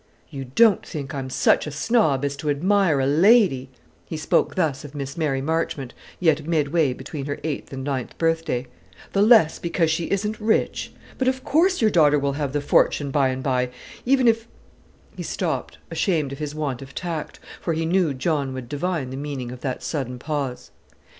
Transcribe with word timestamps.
"You 0.31 0.45
don't 0.45 0.83
think 0.83 1.13
I'm 1.13 1.29
such 1.29 1.67
a 1.67 1.69
snob 1.71 2.25
as 2.25 2.35
to 2.37 2.49
admire 2.49 2.99
a 2.99 3.05
lady" 3.05 3.69
he 4.03 4.17
spoke 4.17 4.55
thus 4.55 4.83
of 4.83 4.95
Miss 4.95 5.15
Mary 5.15 5.41
Marchmont, 5.43 5.93
yet 6.19 6.47
midway 6.47 6.91
between 6.91 7.27
her 7.27 7.39
eighth 7.43 7.71
and 7.71 7.83
ninth 7.83 8.17
birthday 8.17 8.65
"the 9.13 9.21
less 9.21 9.59
because 9.59 9.91
she 9.91 10.05
isn't 10.09 10.39
rich? 10.39 10.91
But 11.19 11.27
of 11.27 11.43
course 11.43 11.81
your 11.83 11.91
daughter 11.91 12.17
will 12.17 12.33
have 12.33 12.51
the 12.51 12.61
fortune 12.61 13.11
by 13.11 13.27
and 13.29 13.43
by, 13.43 13.69
even 14.03 14.27
if" 14.27 14.47
He 15.15 15.21
stopped, 15.21 15.77
ashamed 15.91 16.31
of 16.31 16.39
his 16.39 16.55
want 16.55 16.81
of 16.81 16.95
tact; 16.95 17.39
for 17.61 17.73
he 17.73 17.85
knew 17.85 18.11
John 18.15 18.55
would 18.55 18.67
divine 18.67 19.11
the 19.11 19.17
meaning 19.17 19.51
of 19.51 19.61
that 19.61 19.83
sudden 19.83 20.17
pause. 20.17 20.71